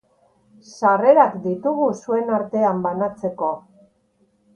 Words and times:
Sarrerak 0.77 1.35
ditugu 1.43 1.89
zuen 2.05 2.31
artean 2.39 2.81
banatzeko. 2.87 3.51